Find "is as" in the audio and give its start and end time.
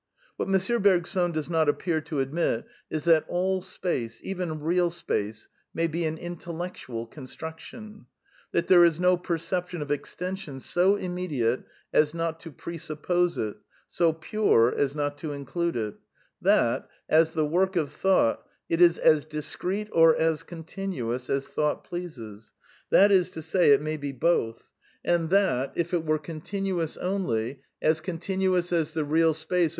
18.81-19.23